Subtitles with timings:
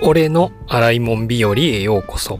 [0.00, 2.38] 俺の洗い物日和へようこそ。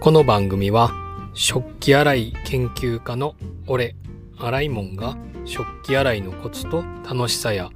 [0.00, 0.90] この番組は
[1.34, 3.36] 食器洗い研究家の
[3.66, 3.94] 俺、
[4.38, 7.68] 洗い物が食器洗いのコツと楽しさや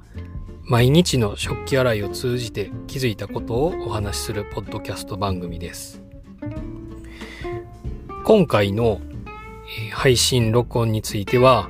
[0.63, 6.01] 毎日の食器洗いを通じて気づいたことをお話しするポッドキャスト番組です。
[8.25, 8.99] 今回の
[9.91, 11.69] 配信録音については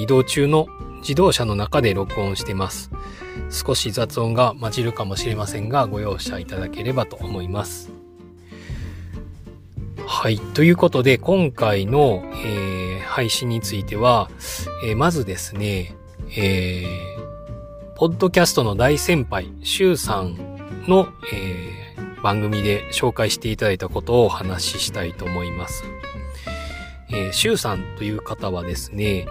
[0.00, 0.68] 移動中の
[1.00, 2.92] 自動車の中で録音してます。
[3.50, 7.90] 少し雑音が混じるかもしれませんが、ご容赦いただければと思います。
[10.06, 10.38] はい。
[10.38, 14.30] ということで、今回の、えー、配信については、
[14.84, 15.94] えー、まずですね、
[16.36, 20.36] えー、ポッドキャストの大先輩、シュウさん
[20.88, 25.84] の、えー、番組で紹介していただいたことをお話ししたいと思います。
[27.10, 29.26] えー、シュウさんという方はですね、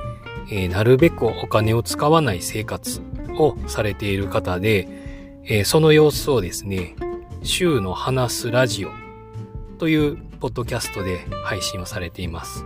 [0.52, 3.02] えー、なるべくお金を使わない生活
[3.38, 4.88] をされている方で、
[5.44, 6.96] えー、その様子をですね、
[7.44, 8.92] 週の話すラジオ
[9.80, 12.66] というポッドキャストで配信をされています。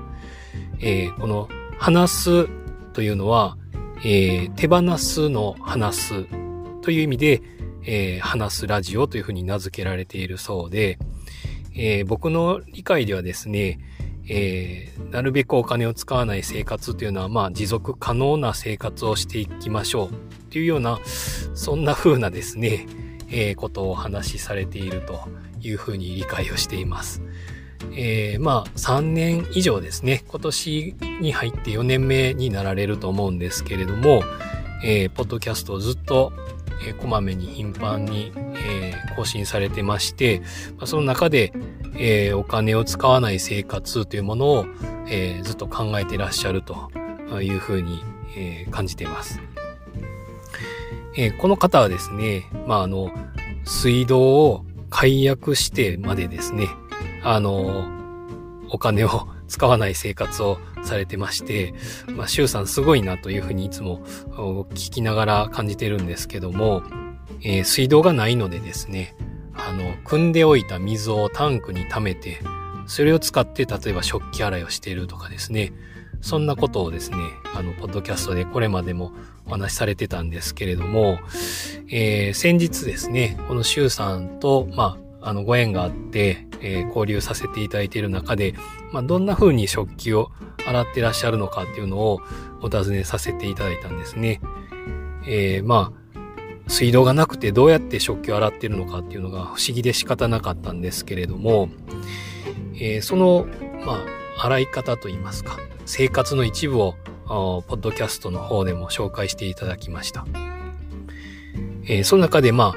[0.80, 2.48] えー、この話す
[2.94, 3.58] というのは、
[4.04, 6.26] えー、手放すの話す
[6.82, 7.42] という意味で、
[7.84, 11.00] えー、話すラジオというふうに名付けられているそうで、
[11.78, 13.80] え、僕の理解ではですね、
[14.28, 21.00] えー、なるべくお金を使わない生活というのは、まあ、持続可能な生活をしていきましょうというような、
[21.54, 22.88] そんな風なですね、
[23.30, 25.28] えー、ことをお話しされていると
[25.62, 27.22] いうふうに理解をしています。
[27.94, 34.24] えー、まあ、3年以上ですね、今年に入って4年目になられると思うんですけれども、
[34.84, 36.34] えー、ポッドキャストをずっと
[36.84, 40.42] えー、こまめに頻繁に、えー、更新されてまして、
[40.78, 41.54] まあ、その中で、
[41.98, 44.66] えー、お金を使わない生活というものを、
[45.08, 46.90] えー、ずっと考えていらっしゃると
[47.42, 48.04] いうふうに、
[48.38, 49.40] えー、感じています。
[51.18, 53.12] え、この方はですね、まあ、あの、
[53.64, 56.68] 水道を解約してまでですね、
[57.24, 57.90] あの、
[58.70, 61.74] お金を使わない生活をされてまして、
[62.10, 64.04] まあ、さんすごいなというふうにいつも
[64.72, 66.84] 聞きながら感じてるんですけども、
[67.42, 69.16] えー、水道がないのでですね、
[69.58, 72.40] あの、汲んでおいた水をタンクに溜めて、
[72.88, 75.74] それを使って例えば食器洗いをしているとかですね、
[76.22, 77.18] そんなことをですね、
[77.54, 79.12] あの、ポッドキャストでこれまでも
[79.46, 81.20] お話しされてたんですけれども、
[81.90, 88.56] えー、先日ですね、このシュウさんと、まあ、あの、ご縁があって、えー、交流させていただいている中で、
[88.92, 90.32] まあ、どんな風に食器を
[90.66, 92.22] 洗ってらっしゃるのかっていうのを
[92.62, 94.42] お尋ねさせていただいたんですね。
[95.28, 96.05] えー、まあ、
[96.68, 101.70] 水道がなくてどうやって食器を洗ってるのかっていうのが不思議で仕方なかったんですけれども、
[102.76, 103.48] えー、その、
[103.86, 104.04] ま
[104.38, 106.96] あ、洗い方といいますか、生活の一部を、
[107.28, 110.26] ポッドキャストの方でも紹介していただきました。
[111.88, 112.74] えー、その中で、まあ、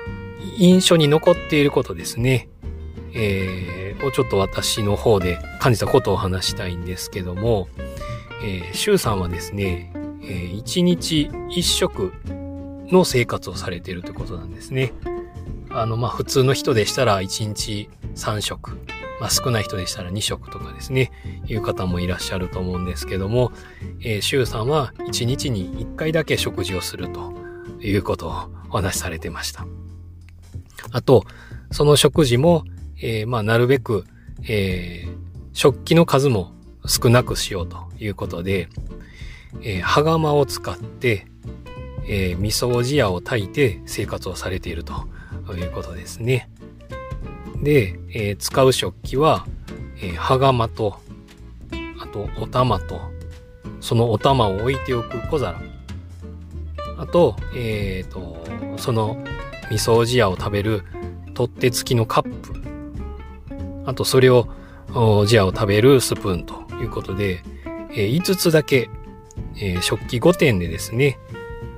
[0.58, 2.48] 印象に残っていることですね。
[3.14, 7.68] えー、をちょっと私の方で感じたことを話したいんですけども、
[8.44, 12.12] えー、シュウさんはですね、えー、1日1食
[12.90, 14.92] の生活をされているということなんですね。
[15.70, 18.78] あの、まあ、普通の人でしたら1日3食、
[19.20, 21.12] まあ、少ない人でしたら2食とかですね、
[21.46, 23.52] いう方もいらっしゃると思うんですけども、
[24.00, 27.32] えー、シュウさんは1日に1回だけ食事をすると
[27.80, 28.32] いうことを
[28.70, 29.66] お話しされてました。
[30.92, 31.24] あと、
[31.70, 32.64] その食事も
[33.00, 34.04] えー、まあ、なるべく、
[34.48, 35.10] えー、
[35.52, 36.52] 食器の数も
[36.86, 38.68] 少なくしようということで、
[39.62, 41.26] えー、羽釜を使って、
[42.08, 44.94] えー、味噌汁屋を炊いて生活をされていると
[45.54, 46.48] いうことですね。
[47.62, 49.46] で、えー、使う食器は、
[49.98, 50.98] えー、羽釜と、
[52.00, 53.00] あとお玉と、
[53.80, 55.60] そのお玉を置いておく小皿。
[56.96, 58.44] あと、えっ、ー、と、
[58.76, 59.22] その
[59.70, 60.82] 味噌汁屋を食べる
[61.34, 62.54] 取っ手付きのカップ。
[63.86, 64.48] あとそれを、
[65.26, 67.42] ジアを食べるスプーンということで、
[67.90, 68.88] えー、5つだけ、
[69.56, 71.18] えー、食器5点でですね、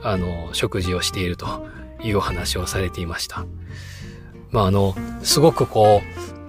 [0.02, 1.67] あの、食事をしていると
[2.02, 3.47] いうお話をされていました。
[4.50, 6.02] まあ、あの、すごくこ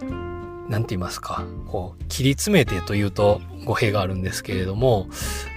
[0.07, 5.09] う、なんて言いますか、こう、切り詰めてというと語弊があるんですけれども、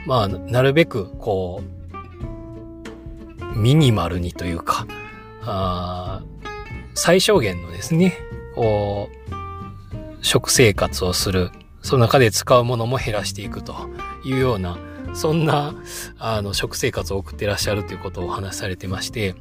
[0.07, 4.87] まあ、なるべく、こう、ミニマルにというか、
[5.43, 6.23] あ
[6.95, 8.19] 最小限のですね、
[8.55, 11.51] こう、食生活をする。
[11.83, 13.75] その中で使うものも減らしていくと
[14.25, 14.79] いうような、
[15.15, 15.75] そんな、
[16.19, 19.35] あの、食生活を送ってらっしゃるということをお話しされてまして、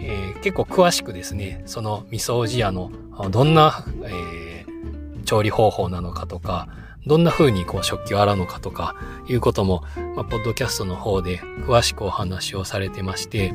[0.00, 2.90] えー、結構詳しくですね、その味噌汁屋の
[3.30, 6.68] どんな、えー、調理方法なのかとか、
[7.06, 8.94] どんな風にこう食器を洗うのかとか
[9.28, 9.82] いうことも、
[10.14, 13.54] まあ、ポッドキャストの方で詳しくお話をされてまして、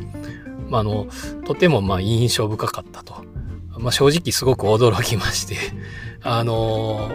[0.69, 1.07] まあ、あの、
[1.45, 3.23] とてもまあ印象深かったと。
[3.77, 5.57] まあ、正直すごく驚きまして、
[6.21, 7.11] あの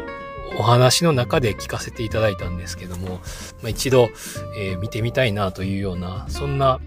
[0.56, 3.20] お話の中で聞かせていただいたんですけども、
[3.62, 4.08] まあ、一度、
[4.56, 6.80] えー、見てみたいなというような、そんな、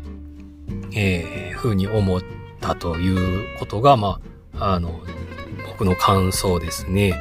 [0.93, 2.21] えー、風に思っ
[2.59, 4.19] たということが、ま
[4.57, 5.01] あ、あの、
[5.67, 7.13] 僕の感想ですね。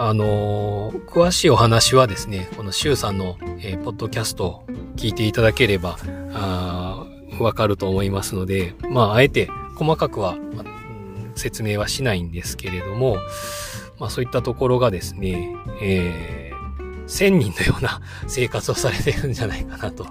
[0.00, 5.98] あの詳しいお話はですね、このシュウさんの、えー、ポッドキャストを聞いていただければ、
[7.40, 10.36] わかると思いますので、まあ、あえて細かくは、
[11.34, 13.16] 説明はしないんですけれども、
[13.98, 20.06] まあそういったところがですね、えー、千人のような 生活をされてるんじゃないかなと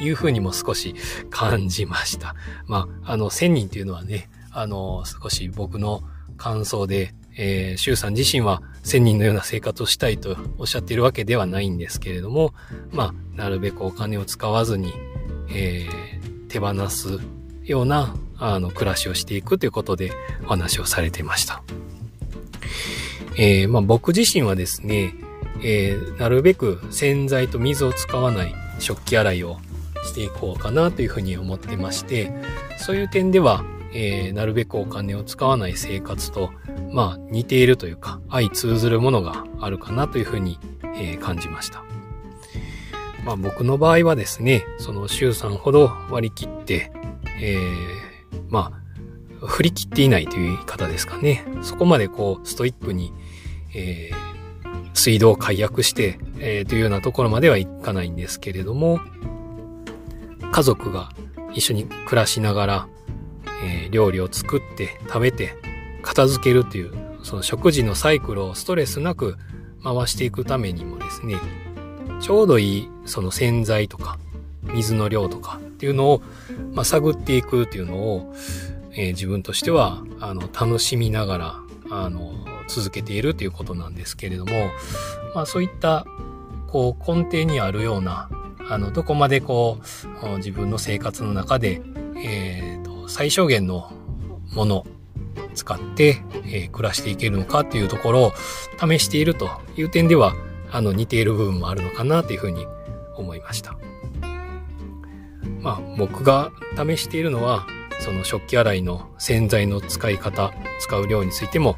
[0.00, 0.94] いうふうにも少し
[1.30, 2.34] 感じました。
[2.66, 6.02] まあ、あの、千人っていうのはね、あの、少し僕の
[6.36, 12.52] 感想で、えー、周さん自身は千人のような生活をしたいとおっしゃっているわけではないんですけれども、
[12.90, 14.92] まあ、なるべくお金を使わずに、
[15.50, 17.20] えー、手放す
[17.64, 20.12] ようなあの、暮らしをしていくということで
[20.44, 21.62] お話をされていました。
[23.38, 25.14] えー、まあ、僕自身はですね、
[25.62, 29.58] えー、なるべく洗剤と水を使わない食器洗いを
[30.04, 32.32] していこうかなというふうに思ってまして、
[32.78, 33.64] そういう点では、
[33.94, 36.50] えー、なるべくお金を使わない生活と、
[36.90, 41.84] まあ、似ているというか、相通ずるものがあるかなというふうに、えー、感じました。
[43.24, 46.90] まあ、僕の場合はですね、その週3ほど割り切って、
[47.40, 48.72] えー、ま
[49.40, 51.44] あ、振り切っていないという言い方ですかね。
[51.62, 53.12] そこまでこう、ストイックに、
[53.74, 59.00] えー、水道を解約して、えー、というようなところまではいかないんですけれども、
[60.52, 61.10] 家族が
[61.54, 62.88] 一緒に暮らしながら、
[63.64, 65.56] えー、料理を作って食べて
[66.02, 66.92] 片付けるという、
[67.22, 69.36] その食事のサイクルをストレスなく
[69.82, 71.36] 回していくためにもですね、
[72.20, 74.18] ちょうどいいその洗剤とか
[74.74, 76.22] 水の量とかっていうのを、
[76.72, 78.34] まあ、探っていくっていうのを、
[78.92, 81.60] えー、自分としては、あの、楽しみながら、
[81.90, 82.32] あの、
[82.68, 84.70] 続けているということなんですけれども、
[85.34, 86.06] まあ、そういった、
[86.68, 88.28] こう、根底にあるような、
[88.70, 89.78] あの、どこまでこ
[90.24, 91.80] う、自分の生活の中で、
[92.16, 93.90] えー、と、最小限の
[94.52, 94.86] もの、
[95.54, 98.32] 使って、えー、暮らしていけるのかっていうところを
[98.78, 100.34] 試しているという点では、
[100.70, 102.66] あの、似ている部分もあるのかなというふうに
[103.16, 103.76] 思いました。
[105.60, 107.66] まあ僕が試しているのは、
[108.00, 111.76] その食器洗いの洗剤の使い方、使う量についても、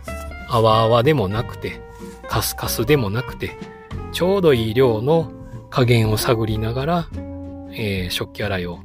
[0.50, 1.80] 泡々でもなくて、
[2.28, 3.56] カスカスでもなくて、
[4.12, 5.32] ちょうどいい量の
[5.70, 7.08] 加減を探りながら、
[7.72, 8.80] えー、食器洗いを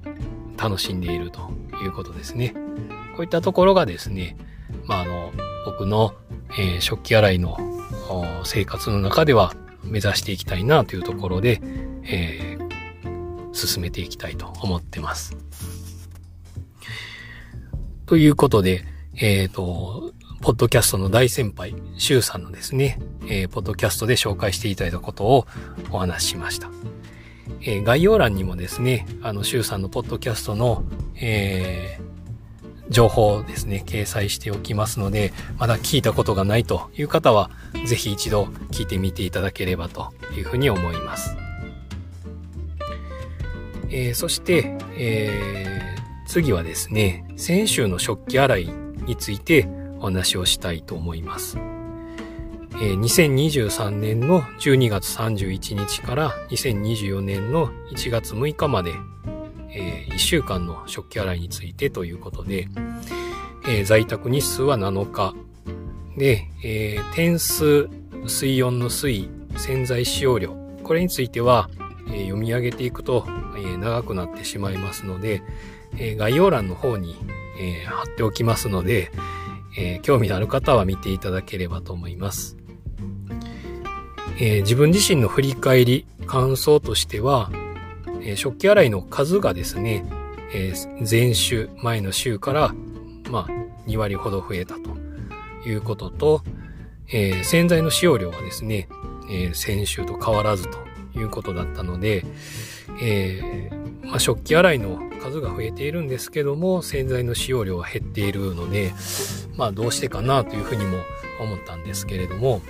[0.58, 1.50] 楽しんでいると
[1.84, 2.54] いうことですね。
[3.16, 4.38] こういったところがですね、
[4.86, 5.32] まあ、あの、
[5.66, 6.14] 僕の、
[6.52, 7.58] えー、食器洗いの
[8.44, 11.60] 生活の中では目指していきたいなというところで、
[12.04, 15.36] えー、進めていきたいと思ってます。
[18.06, 18.86] ということで、
[19.16, 20.12] えっ、ー、と、
[20.46, 25.48] ポッドキャストの大先輩、シュウさんのですね、えー、ポッドキャストで紹介していただいたことを
[25.90, 26.70] お話ししました。
[27.62, 30.84] えー、概要欄にもですね、あの、シュウさんのポッドキャストの、
[31.16, 37.50] えー、情報をですね、掲載しておきますので、まだ聞いたことがないという方は、
[37.88, 41.36] ぜひ一度聞いてみていただければというふうに思います。
[43.90, 48.70] えー、そして、えー、次はですね、先週の食器洗い
[49.08, 49.68] について
[50.06, 51.58] お話をしたいと思います。
[52.80, 58.94] え、2023年の12月31日から2024年の1月6日まで、
[59.72, 62.68] え、1週間の食器洗いについてということで、
[63.68, 65.34] え、在宅日数は7日
[66.18, 67.90] で、え、点数、
[68.28, 71.70] 水温の水、洗剤使用量、これについては、
[72.12, 73.26] え読み上げていくと、
[73.58, 75.42] え長くなってしまいますので、
[75.98, 77.16] え概要欄の方に、
[77.60, 79.12] え貼っておきますので、
[79.78, 82.58] え興味のある方は見ていただければと思います。
[84.40, 87.52] え自分自身の振り返り、感想としては、
[88.22, 90.06] え食器洗いの数がですね、
[90.54, 90.74] え
[91.10, 92.76] 前週、前の週から、
[93.32, 94.90] まあ、2割ほど増えたと
[95.68, 96.44] いうことと、
[97.08, 98.88] えー、洗剤の使用量はですね、
[99.30, 100.78] え、先週と変わらずと
[101.18, 102.26] いうことだったので、
[103.02, 108.94] えー、まあ、食器洗いの数が増えているんですけども、洗剤の使用量は減っているので、
[109.56, 110.98] まあどうしてかなというふうにも
[111.40, 112.62] 思ったんですけれども、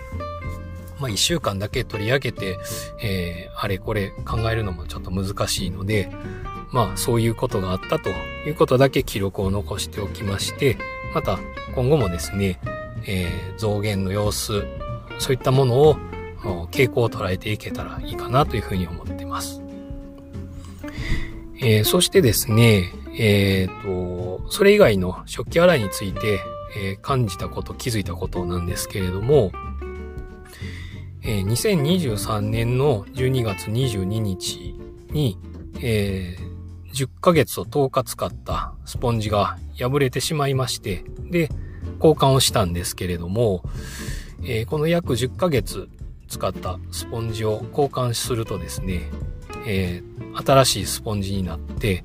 [0.99, 2.57] まあ一週間だけ取り上げて、
[3.01, 6.09] えー、あれこれ考えるのもちょっと難しいので、
[6.71, 10.77] まあそういうことがあったということだけ記録を残しておきまして、
[11.13, 11.39] また
[11.73, 12.59] 今後もですね、
[13.05, 14.63] えー、増減の様子、
[15.19, 15.97] そういったものを
[16.71, 19.64] 傾向を捉えていけたらいいかなというふうに思ってます。
[21.57, 26.39] えー、そしてですね、えっ、ー、と、それ以外の食器洗いについて、
[26.77, 29.51] えー、感じたこと、気づいたことなんですけれども、
[31.21, 34.75] えー、2023年の12月22日
[35.09, 35.39] に、
[35.81, 41.49] えー、10ヶ月と10日使ったスポンジが破れてしまいまして、で、
[41.99, 43.63] 交換をしたんですけれども、
[44.43, 45.89] えー、この約10ヶ月
[46.27, 49.09] 使ったスポンジを交換するとですね、
[49.67, 52.03] えー、新しいスポンジになって、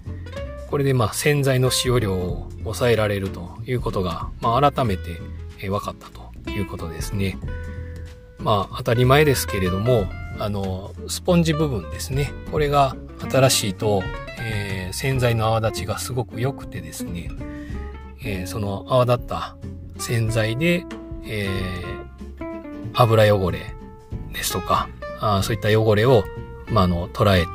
[0.71, 5.21] これでまあ洗剤の使用量を抑えられるということが、まあ、改めて
[5.63, 7.39] え分かったということですね。
[8.39, 10.07] まあ当たり前ですけれども、
[10.39, 12.33] あの、スポンジ部分ですね。
[12.51, 12.97] これが
[13.31, 14.03] 新しいと、
[14.41, 17.31] えー、洗剤の泡立ちがすごく良くてですね、
[18.25, 19.57] えー、その泡立った
[19.99, 20.85] 洗剤で、
[21.25, 23.75] えー、油汚れ
[24.33, 24.89] ですとか、
[25.21, 26.25] あそういった汚れを、
[26.73, 27.51] まあ、あの、捉えて、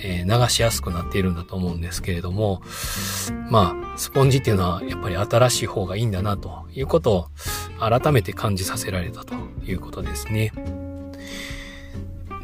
[0.00, 2.62] えー、流しやすくなっているんだと思うんですけれども、
[3.50, 7.26] まあ、スポンジっていうのはやっぱり新しい方がいいんだなということを
[7.80, 10.52] 改めて感じさせられたということですね。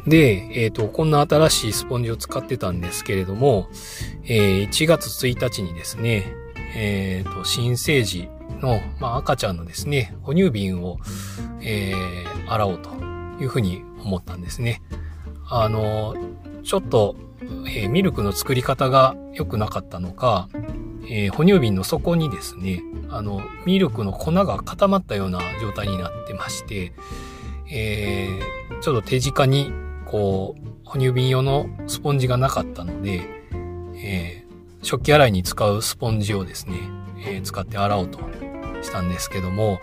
[0.07, 3.69] で、えっ、ー、と、こんな新しいスポンジを使ってたんですけれども、
[4.25, 6.31] えー、1月1日にですね、
[6.75, 8.29] えっ、ー、と、新生児
[8.61, 10.99] の、まあ、赤ちゃんのですね、哺乳瓶を、
[11.61, 11.93] え、
[12.47, 12.91] 洗おうと
[13.41, 14.83] いうふうに思ったんですね。
[15.47, 16.15] あの、
[16.63, 17.15] ちょっと、
[17.67, 20.49] えー、ミルクの作り方が良くなかったのか、
[21.07, 26.93] えー、哺乳瓶の底にですね、あの、ミルクの粉が固まったような状態になってまして、
[27.71, 29.71] えー、ちょっと手近に
[30.05, 33.21] こう、哺乳瓶用のスポンジがなかったので、
[33.95, 36.79] えー、食器洗いに使うスポンジをですね、
[37.27, 38.19] え、使って洗おうと
[38.81, 39.79] したんですけども、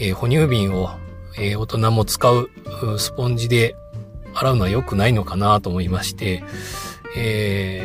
[0.00, 0.90] え、哺乳瓶を、
[1.38, 2.50] え大人も使う
[2.98, 3.76] スポンジで
[4.36, 6.44] 洗うのは良くないのかなと思いまして、
[7.16, 7.82] え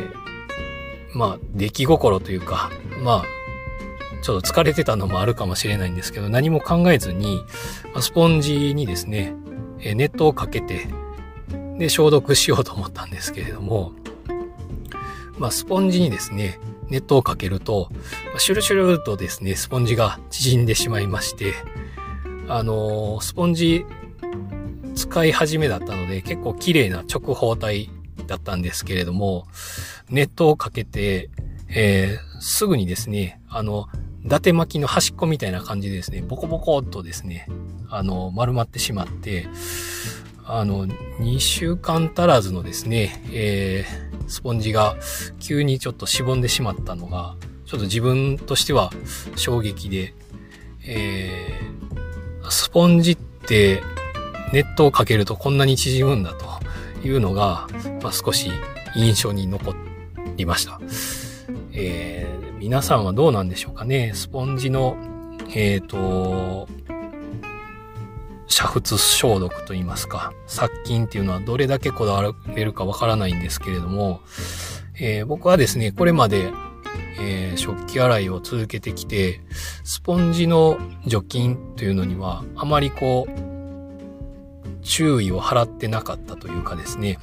[1.13, 2.71] まあ、出来心というか、
[3.03, 3.23] まあ、
[4.21, 7.43] ちょっと疲れてたのもあるかもしれないんですけど、何も考えずに、
[7.99, 9.33] スポンジにですね、
[9.79, 10.87] 熱湯をかけて、
[11.77, 13.93] で、消毒しようと思ったんですけれども、
[15.37, 17.89] まあ、スポンジにですね、熱湯をかけると、
[18.37, 21.53] シュルシュルとですね、スポンジが縮んでしまいまして、
[22.47, 23.85] あのー、スポンジ
[24.95, 27.89] 使い始めだったので、結構綺麗な直方体
[28.27, 29.47] だったんですけれども、
[30.09, 31.29] 熱湯をかけて、
[31.69, 33.87] えー、すぐにですね、あの、
[34.23, 37.47] 伊達巻きの端っこみたいな感じでですね、ボコボコっとですね、
[37.89, 39.47] あの、丸まってしまって、
[40.45, 44.95] あの、2週間足らずのですね、えー、スポンジが
[45.39, 48.91] 急にちょっとしぼんでしまったのが、ちょっと自分としては
[49.35, 50.13] 衝撃で、
[50.85, 53.81] えー、スポンジって
[54.51, 57.67] ネットをかけるとこんなに縮むんだというのが、
[58.01, 58.51] まあ、少し
[58.95, 59.73] 印象に残
[60.37, 60.79] りました。
[61.73, 64.11] えー、皆さんはどうなんでしょうかね。
[64.13, 64.97] スポンジの、
[65.53, 66.67] えっ、ー、と、
[68.47, 74.19] 煮沸消毒といいますか、殺菌っていうのはどれだけこだわれるかわからないんですけれども、
[74.99, 76.51] えー、僕はですね、これまで、
[77.19, 79.41] えー、食器洗いを続けてきて、
[79.83, 83.60] スポンジの除菌というのにはあまりこう、
[84.81, 87.19] 注意を払ってなかったというかですね、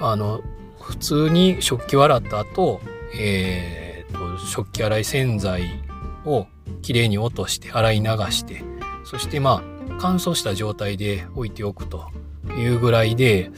[0.00, 0.42] あの、
[0.80, 2.80] 普通に食器を洗った後、
[3.18, 5.82] えー、と食器洗い洗剤
[6.24, 6.46] を
[6.82, 8.62] きれいに落として洗い流して、
[9.04, 12.08] そしてまあ、乾燥した状態で置いておくと
[12.56, 13.50] いうぐらいで、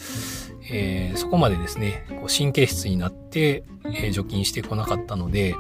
[0.71, 5.55] えー、そこまでですね、こう神経質になって、えー、除菌してこなかったので、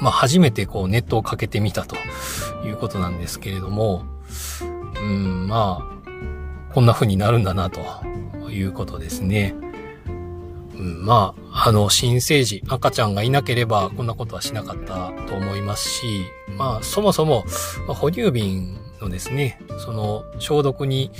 [0.00, 1.96] まあ初めてこうネットをかけてみたと
[2.66, 4.04] いうことなんですけれども、
[4.96, 6.01] うん、まあ、
[6.74, 7.80] こんな風になるんだなと
[8.50, 9.54] いうことですね。
[10.74, 16.24] うん、まあ、あの、新生児、赤ちゃんがいなければこんなことはしなかったと思いますし、
[16.56, 17.44] まあ、そもそも、
[17.86, 21.10] まあ、哺乳瓶のですね、その消毒に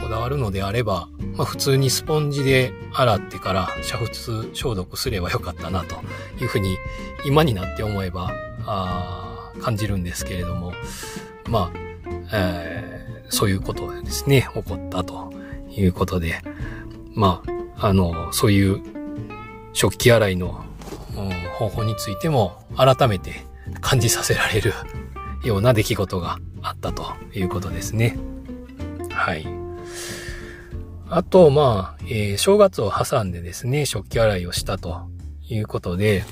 [0.00, 5.96] こだわるのであれば、まあ、普通にスポンジで洗ってから煮沸消毒すればよかったなと
[6.40, 6.76] いうふうに
[7.24, 8.30] 今になって思えば
[8.66, 10.72] あ感じるんですけれども、
[11.48, 11.78] まあ、
[12.32, 13.01] えー、
[13.32, 15.32] そういうことですね、起こったと
[15.70, 16.42] いうことで、
[17.14, 17.42] ま
[17.78, 18.80] あ、あの、そういう
[19.72, 20.64] 食器洗いの、
[21.58, 23.44] 方法についても改めて
[23.80, 24.72] 感じさせられる
[25.44, 28.16] ような出来事があったということですね。
[29.10, 29.46] はい。
[31.08, 35.02] あと、まあ、えー、正月を挟んでですね、食器洗いをしたと
[35.46, 36.24] いうことで、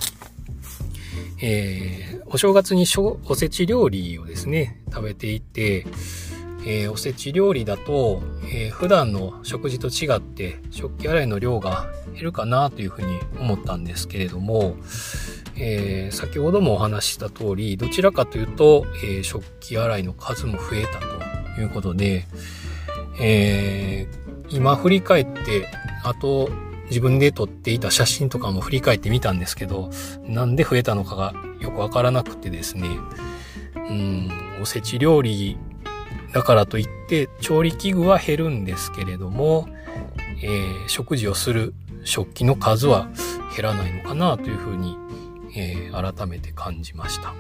[1.43, 2.87] えー、お正月に
[3.27, 5.87] おせち料理をですね、食べていて、
[6.67, 14.77] えー、おせち料理だと、えー、普段の食事と違って食器洗いの量が減るかなというふうに思ったんですけれども、
[15.57, 20.99] えー、先ほどもお話しした通り、どちらかというと、え、食器洗いの数も増えた
[21.55, 22.27] ということで、
[23.21, 24.07] え、
[24.49, 25.69] 今振り返って、
[26.03, 26.51] あと
[26.89, 29.91] 自分で撮っていた写真とかも振り返ってみたんですけど、
[30.25, 32.89] なんで増えたのかがよくわからなくてですね、
[33.77, 34.31] うん、
[34.63, 35.59] おせち料理
[36.33, 39.69] だからといって調理器具は減るんですけれども、
[40.43, 43.09] えー、食事をする食器の数は
[43.57, 44.97] 減らないのかなというふうに、
[45.57, 47.35] えー、改めて感じました。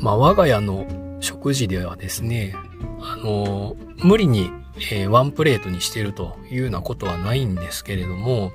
[0.00, 0.86] まあ、我が家の
[1.20, 2.54] 食事ではですね、
[3.00, 4.50] あの、無理に、
[4.90, 8.52] え、ワンプレートにしてるというようなことはないんですけれども、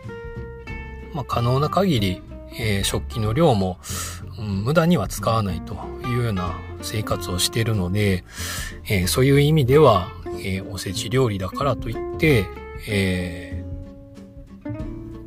[1.14, 2.22] まあ、可能な限り、
[2.60, 3.80] え、食器の量も、
[4.38, 5.78] うん、無駄には使わないと
[6.24, 8.24] ような生活をしているので、
[8.86, 10.10] えー、そういう意味では、
[10.44, 12.46] えおせち料理だからといって、
[12.88, 13.64] え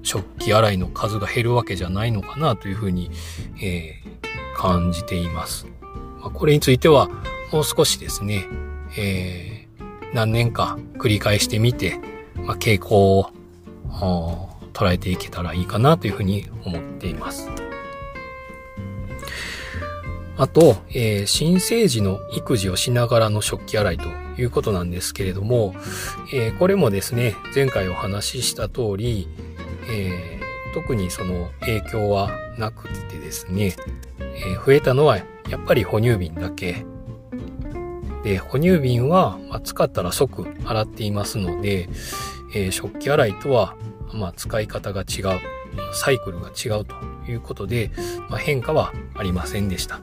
[0.03, 3.11] 食器洗いの数が減るわけじゃないのかなというふうに、
[3.63, 4.03] え
[4.57, 5.67] 感じています。
[6.21, 7.11] まあ、これについては
[7.53, 8.47] もう少しですね、
[8.97, 12.01] えー、何年か繰り返してみて、
[12.37, 13.31] まあ、傾向を
[14.73, 17.64] 捉えていけたらいいかなというふうに思っています。
[20.37, 25.75] あと、えー、新生児の育児をしながらの食器洗いということなんですけれども、
[26.33, 29.29] えー、これもですね、前回お話しした通り、
[29.91, 33.77] えー、特にその影響はなくてですね、
[34.19, 35.25] え増えたのはや
[35.57, 36.85] っぱり哺乳瓶だけ。
[38.25, 41.89] で、哺乳瓶は、ま使ったら即洗っていますので、
[42.55, 43.77] え、食器洗いとは、
[44.13, 45.41] まあ、使い方が違う、
[45.93, 46.95] サイクルが違うと
[47.29, 47.91] いうことで、
[48.29, 50.01] まあ、変化はありませんでした。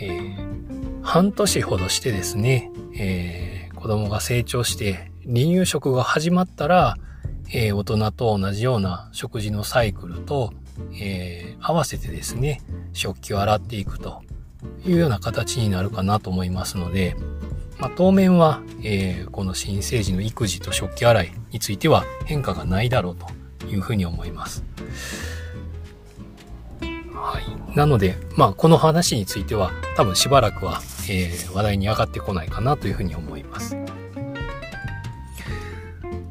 [0.00, 6.96] えー、半年ほどしてですね、えー、子供が成長して離乳食が始まったら、
[7.52, 10.52] えー、大人と同じような食事のサイクルと、
[10.98, 12.60] え、合わせてですね、
[12.92, 14.22] 食器を洗っていくと
[14.84, 17.14] いうような形になるかなと思いますので、
[17.78, 24.64] まあ、当面は、えー、この新生児の育児と食器洗いについては変化がないだろうというふうに思います。
[27.74, 33.76] なので、まあ、この話については多分しばらくは、えー、話題に上がってこないかなというふうに思います。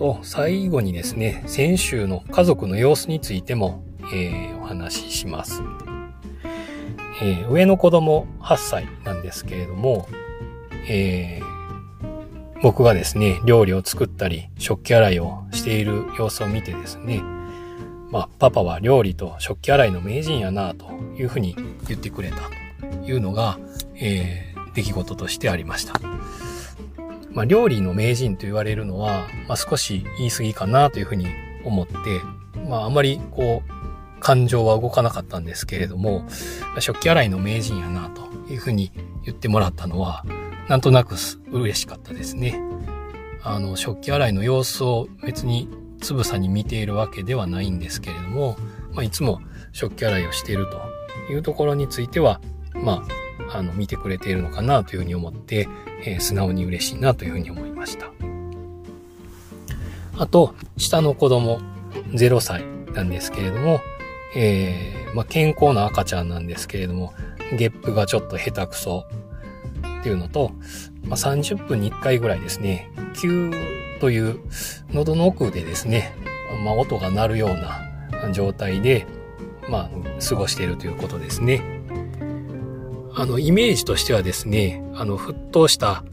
[0.02, 5.62] と、最後にですね、先週の家族の様子についても、えー、お話しします。
[7.22, 10.08] えー、上の子供8歳なんですけれども、
[10.90, 17.22] えー、僕がですね、料理を作ったり、食器洗いをしている様子を見てですね、
[18.12, 21.56] まあ、パパは料理と食器洗いの名人やな、というふうに
[21.88, 22.38] 言ってくれた
[22.88, 23.58] というのが、
[23.96, 26.00] えー、出来事としてありました。
[27.32, 31.28] まあ、料理の名人と言われるのは、まあ、少し言い過ぎかなというふうに
[31.64, 31.96] 思って、
[32.68, 36.26] まあ、あまりこう、感情は動かなかったんですけれども、
[36.80, 38.92] 食器洗いの名人やなというふうに
[39.26, 40.26] 言ってもらったのは、
[40.68, 41.16] なんとなく
[41.52, 42.62] 嬉しかったですね。
[43.44, 45.70] あの、食器洗いの様子を別に
[46.02, 48.58] つぶさに見ているわけではないんですけれども、
[48.94, 52.42] まあ、いつも食器洗いをしているというところについては、
[52.74, 53.06] ま
[53.50, 55.70] あ、あの、見てくれているのかなというふうに思って、
[56.04, 58.12] えー、素直に嬉しいなというふうに思いました。
[60.18, 61.60] あと、下の子供
[62.12, 63.80] 0歳なんですけれども、
[64.36, 67.14] えー、まあ、健康な赤ちゃんなんですけれども、
[67.58, 69.06] ゲップがちょっと下手くそ
[70.00, 70.52] っていうのと、
[71.04, 72.90] まあ、30分に1回ぐらいですね、
[74.02, 74.40] という
[74.92, 76.14] 喉の奥でですね、
[76.66, 79.06] まあ、音が鳴るような状態で、
[79.70, 79.90] まあ、
[80.28, 81.62] 過ごしているということですね。
[83.14, 86.04] あの、イメージとしてはですね、あの、沸騰した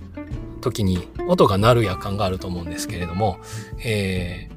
[0.61, 3.39] 時に音が鳴る夜間があると思うんですけれども、
[3.83, 4.51] え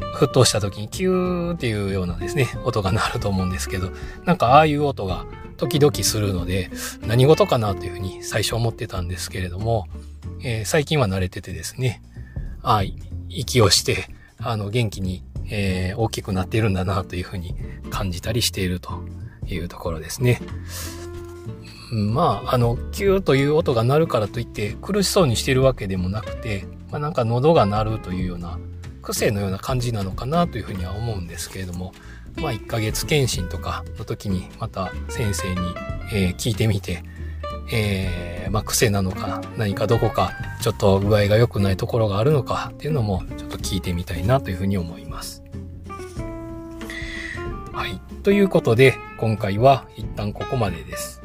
[0.00, 3.90] ー、沸騰した時にキューっていうようなですね、音が鳴ると思うんですけど、
[4.24, 5.26] なんかああいう音が
[5.58, 6.70] 時々するので、
[7.06, 9.88] 何事かなというふうに最初思ってたんですけれども、
[10.42, 12.00] えー、最近は慣れててですね、
[12.62, 12.82] あ、
[13.28, 17.54] 息をして、あの、元気に、えー、大きくなっているんだなというふうに
[17.90, 19.02] 感じたりしていると
[19.46, 20.40] いうところですね。
[21.92, 28.58] まあ、あの、キューという音が鳴るからといって苦しそうにしているわけでもなくて、まあなんか喉が鳴るというような
[29.02, 31.92] 癖のような感じなのかなというふうには思うんですけれども、
[32.36, 35.56] まあ1ヶ月検診とかの時にまた先生に、
[36.12, 37.02] えー、聞いてみて、
[37.72, 45.42] えー、まあ癖なのか何かどこかちょっと具合が良くないところがあるのかっていうのもちょっと聞いてみたいなというふうに思います。
[47.72, 48.00] はい。
[48.22, 51.22] ということで今回は一旦ここまでです。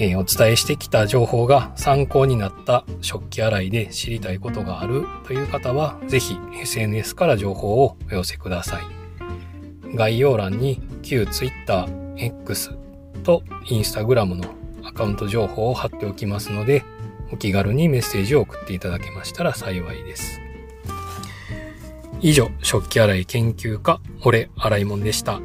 [0.00, 9.96] えー、お伝えしてきた情報が参考になった食器洗いで知りたいことがあるという方は、ぜひ SNS から情報をお寄せください。
[9.96, 12.70] 概要欄に旧 Twitter、X
[13.24, 14.57] と Instagram の
[14.98, 16.84] カウント情報を貼っておきますので、
[17.32, 20.40] お気軽にメッセージを送っていただけましたら幸いです。
[22.20, 25.40] 以上、食器洗い研究家、俺、洗いもんでした。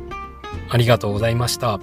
[0.69, 1.79] ありがとうございました。